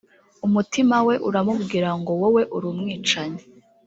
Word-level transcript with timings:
umutima 0.47 0.97
we 1.07 1.15
uramubwira 1.27 1.89
ngo 1.99 2.11
wowe 2.21 2.41
uri 2.55 2.65
umwicanyi 2.73 3.43